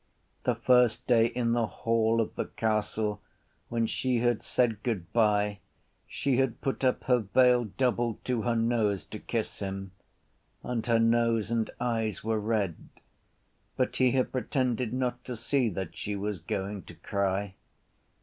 The 0.45 0.55
first 0.55 1.05
day 1.05 1.27
in 1.27 1.51
the 1.51 1.67
hall 1.67 2.21
of 2.21 2.33
the 2.35 2.47
castle 2.47 3.21
when 3.69 3.85
she 3.85 4.17
had 4.17 4.41
said 4.41 4.81
goodbye 4.81 5.59
she 6.07 6.37
had 6.37 6.59
put 6.59 6.83
up 6.83 7.03
her 7.03 7.19
veil 7.19 7.65
double 7.65 8.15
to 8.23 8.41
her 8.41 8.55
nose 8.55 9.05
to 9.05 9.19
kiss 9.19 9.59
him: 9.59 9.91
and 10.63 10.83
her 10.87 10.97
nose 10.97 11.51
and 11.51 11.69
eyes 11.79 12.23
were 12.23 12.39
red. 12.39 12.77
But 13.77 13.97
he 13.97 14.09
had 14.13 14.31
pretended 14.31 14.91
not 14.91 15.23
to 15.25 15.35
see 15.37 15.69
that 15.69 15.95
she 15.95 16.15
was 16.15 16.39
going 16.39 16.81
to 16.85 16.95
cry. 16.95 17.53